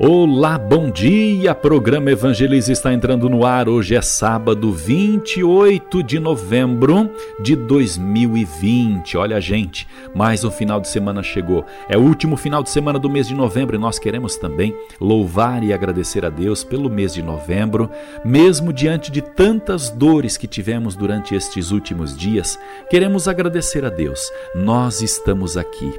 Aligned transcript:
Olá, 0.00 0.56
bom 0.56 0.88
dia! 0.88 1.52
Programa 1.56 2.12
Evangelize 2.12 2.70
está 2.70 2.92
entrando 2.92 3.28
no 3.28 3.44
ar. 3.44 3.68
Hoje 3.68 3.96
é 3.96 4.00
sábado, 4.00 4.70
28 4.70 6.04
de 6.04 6.20
novembro 6.20 7.10
de 7.42 7.56
2020. 7.56 9.16
Olha, 9.16 9.40
gente, 9.40 9.88
mais 10.14 10.44
um 10.44 10.52
final 10.52 10.80
de 10.80 10.86
semana 10.86 11.20
chegou. 11.20 11.66
É 11.88 11.98
o 11.98 12.02
último 12.02 12.36
final 12.36 12.62
de 12.62 12.70
semana 12.70 12.96
do 12.96 13.10
mês 13.10 13.26
de 13.26 13.34
novembro 13.34 13.74
e 13.74 13.78
nós 13.80 13.98
queremos 13.98 14.36
também 14.36 14.72
louvar 15.00 15.64
e 15.64 15.72
agradecer 15.72 16.24
a 16.24 16.30
Deus 16.30 16.62
pelo 16.62 16.88
mês 16.88 17.12
de 17.12 17.20
novembro, 17.20 17.90
mesmo 18.24 18.72
diante 18.72 19.10
de 19.10 19.20
tantas 19.20 19.90
dores 19.90 20.36
que 20.36 20.46
tivemos 20.46 20.94
durante 20.94 21.34
estes 21.34 21.72
últimos 21.72 22.16
dias. 22.16 22.56
Queremos 22.88 23.26
agradecer 23.26 23.84
a 23.84 23.90
Deus. 23.90 24.30
Nós 24.54 25.02
estamos 25.02 25.56
aqui 25.56 25.92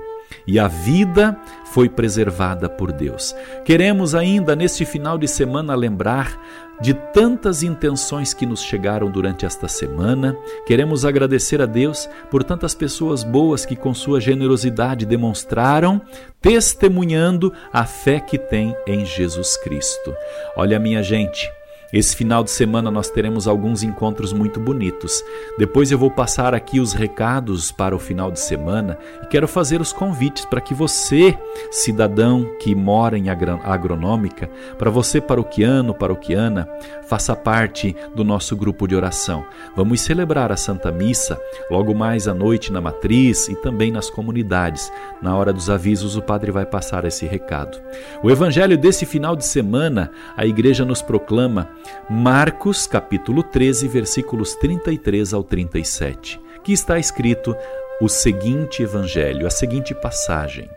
e 0.46 0.60
a 0.60 0.68
vida 0.68 1.38
foi 1.72 1.88
preservada 1.88 2.70
por 2.70 2.92
Deus. 2.92 3.36
Queremos 3.64 4.16
ainda 4.16 4.56
neste 4.56 4.86
final 4.86 5.18
de 5.18 5.28
semana 5.28 5.76
lembrar 5.76 6.40
de 6.82 6.94
tantas 6.94 7.62
intenções 7.62 8.34
que 8.34 8.46
nos 8.46 8.62
chegaram 8.62 9.12
durante 9.12 9.46
esta 9.46 9.68
semana. 9.68 10.36
Queremos 10.66 11.04
agradecer 11.04 11.62
a 11.62 11.66
Deus 11.66 12.10
por 12.32 12.44
tantas 12.44 12.74
pessoas 12.74 13.24
boas 13.24 13.66
que, 13.66 13.76
com 13.76 13.94
sua 13.94 14.22
generosidade, 14.22 15.06
demonstraram, 15.06 16.02
testemunhando 16.42 17.54
a 17.74 17.86
fé 17.86 18.20
que 18.20 18.38
tem 18.38 18.76
em 18.88 19.06
Jesus 19.06 19.58
Cristo. 19.58 20.14
Olha, 20.56 20.80
minha 20.80 21.04
gente. 21.04 21.59
Esse 21.92 22.16
final 22.16 22.44
de 22.44 22.52
semana 22.52 22.92
nós 22.92 23.10
teremos 23.10 23.48
alguns 23.48 23.82
encontros 23.82 24.32
muito 24.32 24.60
bonitos. 24.60 25.24
Depois 25.58 25.90
eu 25.90 25.98
vou 25.98 26.12
passar 26.12 26.54
aqui 26.54 26.80
os 26.80 26.94
recados 26.94 27.72
para 27.72 27.96
o 27.96 28.00
final 28.00 28.30
de 28.30 28.40
semana 28.40 28.96
e 29.24 29.26
quero 29.26 29.48
fazer 29.48 29.82
os 29.82 29.92
convites 29.92 30.46
para 30.46 30.62
que 30.62 30.76
você, 30.76 31.36
cidadão 31.72 32.46
que 32.60 32.76
mora 32.76 33.18
em 33.18 33.28
agronômica, 33.30 34.48
para 34.78 34.92
você 34.92 35.20
paroquiano, 35.20 35.96
paroquiana, 35.96 36.70
faça 37.08 37.36
parte 37.36 37.96
do 38.16 38.24
nosso 38.24 38.56
grupo 38.56 38.88
de 38.88 38.96
oração. 38.96 39.44
Vamos 39.76 40.02
celebrar 40.02 40.52
a 40.52 40.58
Santa 40.58 40.92
Missa 40.92 41.42
logo 41.72 41.96
mais 41.96 42.28
à 42.28 42.36
noite 42.36 42.72
na 42.72 42.80
matriz 42.80 43.48
e 43.48 43.56
também 43.56 43.92
nas 43.92 44.12
comunidades. 44.12 44.92
Na 45.24 45.36
hora 45.36 45.52
dos 45.52 45.72
avisos 45.72 46.16
o 46.16 46.22
padre 46.22 46.52
vai 46.52 46.68
passar 46.68 47.04
esse 47.04 47.26
recado. 47.26 47.82
O 48.22 48.30
evangelho 48.30 48.78
desse 48.78 49.08
final 49.08 49.36
de 49.36 49.44
semana, 49.44 50.12
a 50.38 50.46
igreja 50.46 50.86
nos 50.86 51.02
proclama 51.02 51.68
Marcos 52.10 52.88
capítulo 52.88 53.44
13, 53.44 53.88
versículos 53.88 54.56
33 54.56 55.34
ao 55.34 55.44
37, 55.44 56.40
que 56.64 56.74
está 56.74 56.98
escrito 56.98 57.56
o 58.02 58.08
seguinte 58.08 58.82
evangelho, 58.82 59.46
a 59.46 59.50
seguinte 59.50 59.94
passagem. 59.94 60.70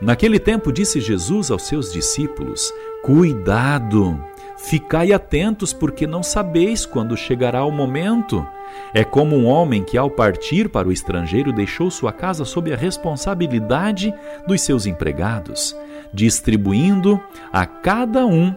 Naquele 0.00 0.38
tempo 0.38 0.72
disse 0.72 1.00
Jesus 1.00 1.50
aos 1.50 1.62
seus 1.62 1.92
discípulos: 1.92 2.72
Cuidado, 3.02 4.22
ficai 4.58 5.12
atentos, 5.12 5.72
porque 5.72 6.06
não 6.06 6.22
sabeis 6.22 6.84
quando 6.84 7.16
chegará 7.16 7.64
o 7.64 7.70
momento. 7.70 8.46
É 8.92 9.02
como 9.04 9.36
um 9.36 9.46
homem 9.46 9.82
que, 9.82 9.96
ao 9.96 10.10
partir 10.10 10.68
para 10.68 10.88
o 10.88 10.92
estrangeiro, 10.92 11.52
deixou 11.52 11.90
sua 11.90 12.12
casa 12.12 12.44
sob 12.44 12.72
a 12.72 12.76
responsabilidade 12.76 14.12
dos 14.46 14.60
seus 14.60 14.86
empregados, 14.86 15.74
distribuindo 16.12 17.20
a 17.52 17.64
cada 17.64 18.26
um 18.26 18.54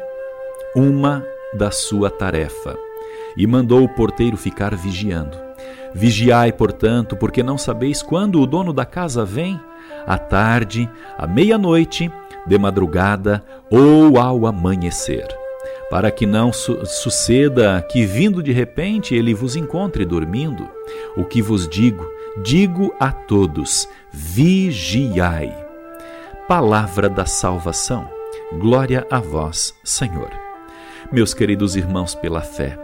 uma 0.76 1.26
da 1.54 1.72
sua 1.72 2.10
tarefa. 2.10 2.78
E 3.38 3.46
mandou 3.48 3.84
o 3.84 3.90
porteiro 3.90 4.38
ficar 4.38 4.76
vigiando. 4.76 5.38
Vigiai, 5.94 6.52
portanto, 6.52 7.16
porque 7.16 7.42
não 7.42 7.58
sabeis 7.58 8.02
quando 8.02 8.40
o 8.42 8.46
dono 8.46 8.72
da 8.72 8.86
casa 8.86 9.26
vem, 9.26 9.60
à 10.06 10.18
tarde, 10.18 10.90
à 11.18 11.26
meia-noite, 11.26 12.12
de 12.46 12.58
madrugada 12.58 13.44
ou 13.70 14.20
ao 14.20 14.46
amanhecer, 14.46 15.28
para 15.90 16.12
que 16.12 16.26
não 16.26 16.54
su 16.54 16.86
suceda 16.86 17.86
que, 17.90 18.06
vindo 18.06 18.42
de 18.42 18.52
repente, 18.52 19.16
ele 19.16 19.34
vos 19.34 19.56
encontre 19.56 20.06
dormindo. 20.06 20.68
O 21.16 21.24
que 21.26 21.42
vos 21.42 21.68
digo, 21.68 22.06
digo 22.42 22.94
a 23.00 23.12
todos: 23.12 23.88
vigiai. 24.12 25.56
Palavra 26.48 27.10
da 27.10 27.26
salvação. 27.26 28.10
Glória 28.60 29.06
a 29.12 29.20
vós, 29.20 29.76
Senhor. 29.84 30.49
Meus 31.12 31.34
queridos 31.34 31.76
irmãos 31.76 32.14
pela 32.14 32.40
fé, 32.40 32.78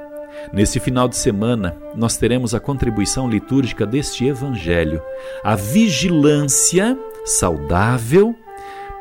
nesse 0.52 0.80
final 0.80 1.08
de 1.08 1.16
semana 1.16 1.78
nós 1.96 2.18
teremos 2.18 2.56
a 2.56 2.60
contribuição 2.60 3.30
litúrgica 3.30 3.86
deste 3.86 4.26
Evangelho, 4.26 5.00
a 5.44 5.56
vigilância 5.56 6.98
saudável, 7.24 8.36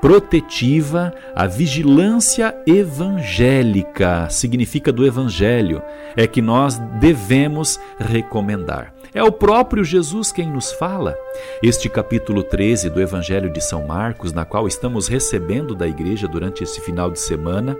protetiva, 0.04 1.14
a 1.34 1.46
vigilância 1.46 2.54
evangélica, 2.66 4.28
significa 4.28 4.92
do 4.92 5.06
Evangelho, 5.06 5.80
é 6.14 6.26
que 6.26 6.42
nós 6.42 6.76
devemos 7.00 7.80
recomendar. 7.98 8.92
É 9.14 9.24
o 9.24 9.32
próprio 9.32 9.82
Jesus 9.82 10.30
quem 10.30 10.46
nos 10.46 10.72
fala. 10.72 11.16
Este 11.62 11.88
capítulo 11.88 12.42
13 12.42 12.90
do 12.90 13.00
Evangelho 13.00 13.50
de 13.50 13.62
São 13.62 13.86
Marcos, 13.86 14.30
na 14.30 14.44
qual 14.44 14.68
estamos 14.68 15.08
recebendo 15.08 15.74
da 15.74 15.88
igreja 15.88 16.28
durante 16.28 16.62
esse 16.62 16.82
final 16.82 17.10
de 17.10 17.18
semana, 17.18 17.74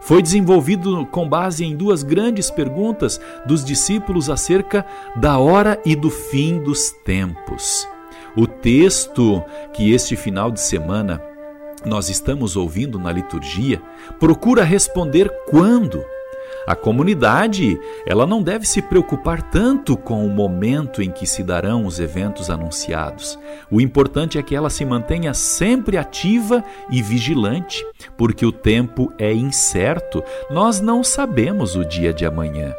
foi 0.00 0.22
desenvolvido 0.22 1.04
com 1.04 1.28
base 1.28 1.62
em 1.62 1.76
duas 1.76 2.02
grandes 2.02 2.50
perguntas 2.50 3.20
dos 3.44 3.62
discípulos 3.62 4.30
acerca 4.30 4.86
da 5.14 5.36
hora 5.36 5.78
e 5.84 5.94
do 5.94 6.08
fim 6.08 6.58
dos 6.58 6.90
tempos. 7.04 7.86
O 8.34 8.46
texto 8.46 9.44
que 9.74 9.92
este 9.92 10.16
final 10.16 10.50
de 10.50 10.60
semana 10.60 11.20
nós 11.86 12.08
estamos 12.08 12.56
ouvindo 12.56 12.98
na 12.98 13.10
liturgia 13.10 13.80
procura 14.18 14.64
responder 14.64 15.30
quando 15.48 16.04
a 16.66 16.74
comunidade, 16.74 17.80
ela 18.04 18.26
não 18.26 18.42
deve 18.42 18.66
se 18.66 18.82
preocupar 18.82 19.40
tanto 19.40 19.96
com 19.96 20.26
o 20.26 20.28
momento 20.28 21.00
em 21.00 21.12
que 21.12 21.24
se 21.24 21.44
darão 21.44 21.86
os 21.86 22.00
eventos 22.00 22.50
anunciados. 22.50 23.38
O 23.70 23.80
importante 23.80 24.36
é 24.36 24.42
que 24.42 24.54
ela 24.54 24.68
se 24.68 24.84
mantenha 24.84 25.32
sempre 25.32 25.96
ativa 25.96 26.64
e 26.90 27.00
vigilante, 27.00 27.86
porque 28.16 28.44
o 28.44 28.50
tempo 28.50 29.12
é 29.16 29.32
incerto. 29.32 30.24
Nós 30.50 30.80
não 30.80 31.04
sabemos 31.04 31.76
o 31.76 31.84
dia 31.84 32.12
de 32.12 32.26
amanhã. 32.26 32.74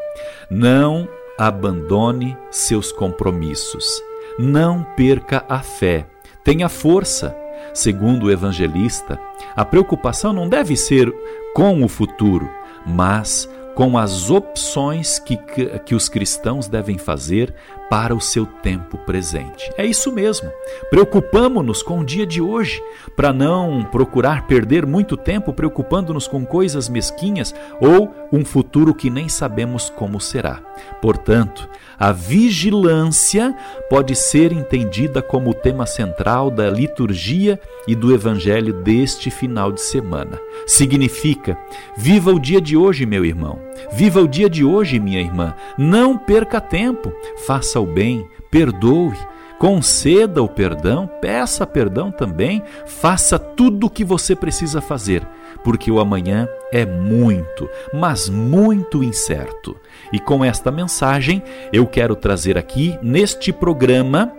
Não 0.51 1.07
abandone 1.37 2.37
seus 2.51 2.91
compromissos. 2.91 4.03
Não 4.37 4.83
perca 4.97 5.45
a 5.47 5.59
fé. 5.59 6.05
Tenha 6.43 6.67
força. 6.67 7.33
Segundo 7.77 8.23
o 8.25 8.31
evangelista, 8.31 9.19
a 9.55 9.63
preocupação 9.63 10.33
não 10.33 10.49
deve 10.49 10.75
ser 10.75 11.13
com 11.53 11.83
o 11.83 11.87
futuro, 11.87 12.49
mas 12.83 13.47
com 13.75 13.99
as 13.99 14.31
opções 14.31 15.19
que, 15.19 15.37
que, 15.37 15.67
que, 15.81 15.93
os 15.93 16.09
cristãos 16.09 16.67
devem 16.67 16.97
fazer 16.97 17.53
para 17.89 18.15
o 18.15 18.21
seu 18.21 18.45
tempo 18.45 18.97
presente. 18.97 19.71
É 19.77 19.85
isso 19.85 20.11
mesmo. 20.11 20.51
Preocupamos-nos 20.89 21.81
com 21.81 21.99
o 21.99 22.05
dia 22.05 22.25
de 22.25 22.41
hoje, 22.41 22.81
para 23.15 23.31
não 23.31 23.83
procurar 23.83 24.45
perder 24.47 24.85
muito 24.85 25.15
tempo 25.15 25.53
preocupando-nos 25.53 26.27
com 26.27 26.45
coisas 26.45 26.89
mesquinhas 26.89 27.53
ou 27.79 28.13
um 28.31 28.43
futuro 28.43 28.93
que 28.93 29.09
nem 29.09 29.29
sabemos 29.29 29.89
como 29.89 30.19
será. 30.19 30.61
Portanto, 31.01 31.67
a 31.97 32.11
vigilância 32.11 33.55
pode 33.89 34.15
ser 34.15 34.51
entendida 34.51 35.21
como 35.21 35.49
o 35.49 35.53
tema 35.53 35.85
central 35.85 36.51
da 36.51 36.69
liturgia 36.69 37.59
e 37.87 37.95
do 37.95 38.13
evangelho 38.13 38.73
deste 38.73 39.31
final 39.31 39.71
de 39.71 39.81
semana. 39.81 40.39
Significa: 40.65 41.57
viva 41.97 42.31
o 42.31 42.39
dia 42.39 42.61
de 42.61 42.77
hoje, 42.77 43.05
meu 43.05 43.25
irmão. 43.25 43.59
Viva 43.91 44.21
o 44.21 44.27
dia 44.27 44.49
de 44.49 44.63
hoje, 44.63 44.99
minha 44.99 45.21
irmã. 45.21 45.55
Não 45.77 46.17
perca 46.17 46.59
tempo. 46.59 47.11
Faça 47.45 47.76
o 47.79 47.85
bem, 47.85 48.27
perdoe 48.51 49.17
conceda 49.57 50.41
o 50.41 50.47
perdão, 50.47 51.09
peça 51.19 51.65
perdão 51.65 52.11
também, 52.11 52.61
faça 52.85 53.39
tudo 53.39 53.87
o 53.87 53.89
que 53.89 54.03
você 54.03 54.35
precisa 54.35 54.81
fazer, 54.81 55.27
porque 55.63 55.91
o 55.91 55.99
amanhã 55.99 56.47
é 56.71 56.85
muito, 56.85 57.67
mas 57.93 58.29
muito 58.29 59.03
incerto. 59.03 59.75
E 60.13 60.19
com 60.19 60.45
esta 60.45 60.71
mensagem, 60.71 61.41
eu 61.73 61.87
quero 61.87 62.15
trazer 62.15 62.57
aqui 62.57 62.97
neste 63.01 63.51
programa 63.51 64.31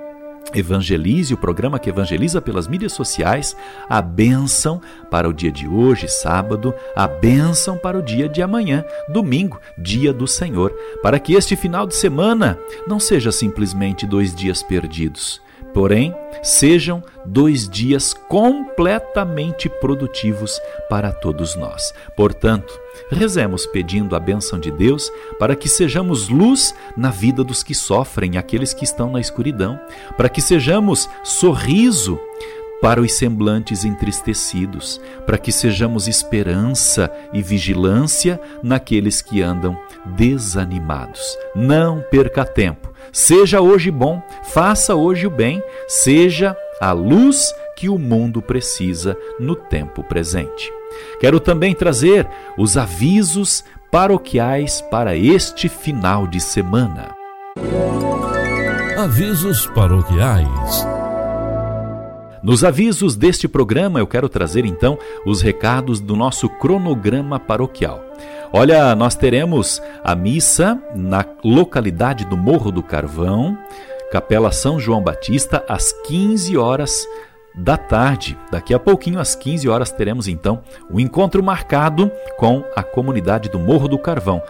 Evangelize, 0.55 1.35
o 1.35 1.37
programa 1.37 1.79
que 1.79 1.91
evangeliza 1.91 2.41
pelas 2.41 2.67
mídias 2.67 2.93
sociais, 2.93 3.56
a 3.89 4.00
bênção 4.00 4.81
para 5.11 5.29
o 5.29 5.33
dia 5.33 5.53
de 5.53 5.69
hoje, 5.69 6.09
sábado, 6.09 6.75
a 6.97 7.06
bênção 7.06 7.77
para 7.77 7.99
o 7.99 8.03
dia 8.03 8.29
de 8.29 8.43
amanhã, 8.43 8.85
domingo, 9.09 9.61
dia 9.77 10.12
do 10.12 10.27
Senhor, 10.27 10.75
para 11.03 11.19
que 11.19 11.35
este 11.35 11.55
final 11.56 11.87
de 11.87 11.95
semana 11.95 12.59
não 12.87 12.99
seja 12.99 13.31
simplesmente 13.31 14.06
dois 14.06 14.35
dias 14.35 14.62
perdidos, 14.62 15.41
porém, 15.79 16.13
sejam 16.43 17.01
dois 17.25 17.69
dias 17.69 18.13
completamente 18.13 19.69
produtivos 19.69 20.61
para 20.91 21.13
todos 21.13 21.55
nós. 21.55 21.95
Portanto, 22.17 22.77
rezemos 23.13 23.65
pedindo 23.65 24.17
a 24.17 24.19
bênção 24.19 24.59
de 24.59 24.73
Deus 24.73 25.09
para 25.39 25.55
que 25.55 25.69
sejamos 25.69 26.29
luz 26.29 26.75
na 26.97 27.11
vida 27.11 27.45
dos 27.45 27.63
que 27.63 27.77
sofrem, 27.77 28.37
aqueles 28.37 28.75
que 28.75 28.83
estão 28.83 29.09
na 29.09 29.21
escuridão, 29.21 29.79
para 30.17 30.29
que 30.29 30.43
sejamos 30.43 31.09
sorriso 31.23 32.19
para 32.83 33.01
os 33.01 33.13
semblantes 33.13 33.85
entristecidos, 33.85 35.01
para 35.27 35.39
que 35.39 35.53
sejamos 35.53 36.09
esperança 36.09 37.09
e 37.33 37.41
vigilância 37.41 38.41
naqueles 38.65 39.23
que 39.23 39.43
andam 39.43 39.79
desanimados. 40.05 41.39
Não 41.55 42.03
perca 42.11 42.45
tempo. 42.45 42.89
Seja 43.13 43.61
hoje 43.61 43.91
bom, 43.91 44.23
faça 44.58 44.96
hoje 44.96 45.25
o 45.25 45.31
bem, 45.31 45.62
seja 45.87 46.56
a 46.81 46.90
luz 46.90 47.55
que 47.76 47.88
o 47.88 47.96
mundo 47.96 48.43
precisa 48.43 49.16
no 49.38 49.55
tempo 49.55 50.02
presente. 50.02 50.72
Quero 51.20 51.38
também 51.38 51.72
trazer 51.72 52.28
os 52.56 52.76
avisos 52.76 53.62
paroquiais 53.88 54.81
para 54.90 55.14
este 55.14 55.69
final 55.69 56.26
de 56.26 56.40
semana. 56.40 57.14
Avisos 58.99 59.64
paroquiais. 59.69 60.84
Nos 62.43 62.64
avisos 62.64 63.14
deste 63.14 63.46
programa, 63.46 64.00
eu 64.00 64.08
quero 64.08 64.28
trazer 64.28 64.64
então 64.64 64.99
os 65.25 65.40
recados 65.40 66.00
do 66.00 66.16
nosso 66.16 66.49
cronograma 66.49 67.38
paroquial. 67.38 68.05
Olha, 68.52 68.93
nós 68.96 69.14
teremos 69.14 69.81
a 70.02 70.16
missa 70.16 70.82
na 70.96 71.25
localidade 71.44 72.25
do 72.25 72.37
Morro 72.37 72.72
do 72.72 72.82
Carvão, 72.82 73.56
Capela 74.10 74.50
São 74.50 74.81
João 74.81 75.02
Batista, 75.02 75.64
às 75.69 75.93
15 75.93 76.56
horas 76.56 77.06
da 77.55 77.76
tarde. 77.76 78.38
Daqui 78.50 78.72
a 78.72 78.78
pouquinho, 78.78 79.20
às 79.20 79.34
15 79.34 79.69
horas, 79.69 79.90
teremos 79.90 80.28
então 80.28 80.62
o 80.90 80.99
encontro 80.99 81.43
marcado 81.43 82.10
com 82.37 82.64
a 82.75 82.82
comunidade 82.82 83.49
do 83.49 83.58
Morro 83.58 83.88
do 83.88 83.99
Carvão, 83.99 84.43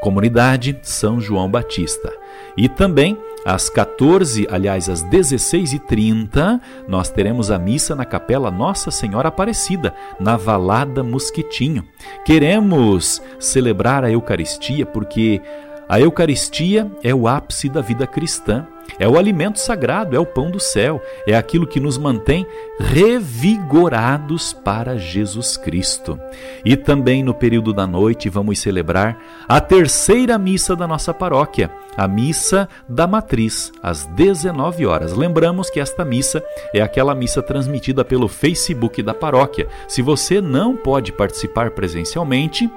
comunidade 0.00 0.78
São 0.82 1.20
João 1.20 1.48
Batista. 1.48 2.12
E 2.56 2.68
também 2.68 3.18
às 3.44 3.68
14, 3.68 4.48
aliás, 4.50 4.88
às 4.88 5.04
16h30, 5.04 6.60
nós 6.88 7.10
teremos 7.10 7.50
a 7.50 7.58
missa 7.58 7.94
na 7.94 8.06
Capela 8.06 8.50
Nossa 8.50 8.90
Senhora 8.90 9.28
Aparecida, 9.28 9.94
na 10.18 10.34
Valada 10.34 11.04
Mosquitinho. 11.04 11.86
Queremos 12.24 13.20
celebrar 13.38 14.02
a 14.02 14.10
Eucaristia 14.10 14.86
porque 14.86 15.42
a 15.88 16.00
Eucaristia 16.00 16.90
é 17.02 17.14
o 17.14 17.28
ápice 17.28 17.68
da 17.68 17.80
vida 17.80 18.06
cristã, 18.06 18.66
é 18.98 19.08
o 19.08 19.18
alimento 19.18 19.58
sagrado, 19.58 20.14
é 20.14 20.18
o 20.18 20.26
pão 20.26 20.50
do 20.50 20.60
céu, 20.60 21.02
é 21.26 21.34
aquilo 21.34 21.66
que 21.66 21.80
nos 21.80 21.98
mantém 21.98 22.46
revigorados 22.78 24.52
para 24.52 24.96
Jesus 24.96 25.56
Cristo. 25.56 26.18
E 26.64 26.76
também 26.76 27.22
no 27.22 27.34
período 27.34 27.72
da 27.72 27.86
noite 27.86 28.28
vamos 28.28 28.58
celebrar 28.58 29.18
a 29.48 29.60
terceira 29.60 30.38
missa 30.38 30.76
da 30.76 30.86
nossa 30.86 31.12
paróquia, 31.12 31.70
a 31.96 32.06
missa 32.06 32.68
da 32.88 33.06
matriz, 33.06 33.72
às 33.82 34.06
19 34.06 34.86
horas. 34.86 35.12
Lembramos 35.12 35.70
que 35.70 35.80
esta 35.80 36.04
missa 36.04 36.42
é 36.72 36.80
aquela 36.80 37.14
missa 37.14 37.42
transmitida 37.42 38.04
pelo 38.04 38.28
Facebook 38.28 39.02
da 39.02 39.14
paróquia. 39.14 39.68
Se 39.88 40.02
você 40.02 40.40
não 40.40 40.76
pode 40.76 41.12
participar 41.12 41.70
presencialmente, 41.70 42.70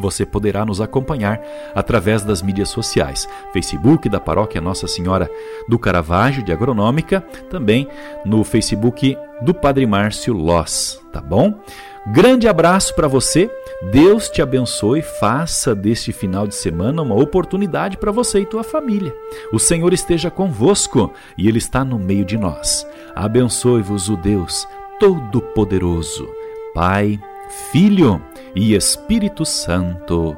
você 0.00 0.24
poderá 0.24 0.64
nos 0.64 0.80
acompanhar 0.80 1.40
através 1.74 2.22
das 2.22 2.42
mídias 2.42 2.68
sociais, 2.68 3.28
Facebook 3.52 4.08
da 4.08 4.20
Paróquia 4.20 4.60
Nossa 4.60 4.86
Senhora 4.86 5.30
do 5.68 5.78
Caravaggio 5.78 6.42
de 6.42 6.52
Agronômica, 6.52 7.20
também 7.50 7.88
no 8.24 8.44
Facebook 8.44 9.16
do 9.40 9.52
Padre 9.52 9.86
Márcio 9.86 10.34
Loss, 10.34 11.00
tá 11.12 11.20
bom? 11.20 11.60
Grande 12.06 12.48
abraço 12.48 12.94
para 12.96 13.06
você. 13.06 13.48
Deus 13.92 14.28
te 14.28 14.42
abençoe. 14.42 15.02
Faça 15.02 15.72
deste 15.72 16.12
final 16.12 16.48
de 16.48 16.54
semana 16.54 17.00
uma 17.00 17.14
oportunidade 17.14 17.96
para 17.96 18.10
você 18.10 18.40
e 18.40 18.46
tua 18.46 18.64
família. 18.64 19.14
O 19.52 19.58
Senhor 19.58 19.92
esteja 19.92 20.28
convosco 20.30 21.12
e 21.38 21.46
Ele 21.46 21.58
está 21.58 21.84
no 21.84 22.00
meio 22.00 22.24
de 22.24 22.36
nós. 22.36 22.84
Abençoe-vos 23.14 24.08
o 24.08 24.16
Deus 24.16 24.66
Todo-Poderoso, 24.98 26.28
Pai, 26.74 27.20
Filho 27.70 28.20
e 28.54 28.74
Espírito 28.74 29.44
Santo. 29.44 30.36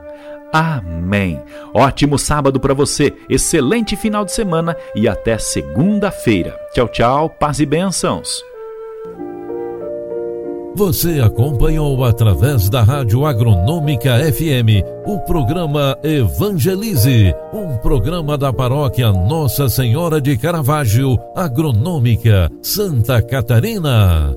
Amém. 0.52 1.42
Ótimo 1.74 2.16
sábado 2.16 2.60
para 2.60 2.72
você, 2.72 3.12
excelente 3.28 3.96
final 3.96 4.24
de 4.24 4.32
semana 4.32 4.76
e 4.94 5.08
até 5.08 5.36
segunda-feira. 5.36 6.56
Tchau, 6.72 6.88
tchau, 6.88 7.30
paz 7.30 7.58
e 7.58 7.66
bênçãos. 7.66 8.44
Você 10.76 11.20
acompanhou 11.20 12.04
através 12.04 12.68
da 12.68 12.82
Rádio 12.82 13.24
Agronômica 13.24 14.18
FM 14.32 14.82
o 15.06 15.20
programa 15.20 15.96
Evangelize, 16.02 17.32
um 17.52 17.76
programa 17.78 18.36
da 18.36 18.52
paróquia 18.52 19.12
Nossa 19.12 19.68
Senhora 19.68 20.20
de 20.20 20.36
Caravaggio, 20.36 21.16
Agronômica, 21.34 22.50
Santa 22.60 23.22
Catarina. 23.22 24.36